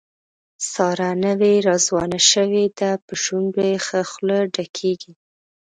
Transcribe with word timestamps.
ساره 0.71 1.09
نوې 1.25 1.53
راځوانه 1.67 2.19
شوې 2.31 2.65
ده، 2.79 2.91
په 3.05 3.13
شونډو 3.23 3.61
یې 3.69 3.77
ښه 3.85 3.99
خوله 4.11 4.37
ډکېږي. 4.55 5.13